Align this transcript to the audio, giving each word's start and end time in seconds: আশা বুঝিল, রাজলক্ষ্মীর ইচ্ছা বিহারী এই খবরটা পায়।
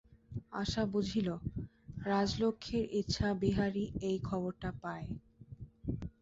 আশা 0.53 0.83
বুঝিল, 0.93 1.27
রাজলক্ষ্মীর 2.05 2.85
ইচ্ছা 2.99 3.27
বিহারী 3.41 3.85
এই 4.01 4.17
খবরটা 4.27 4.69
পায়। 4.81 5.07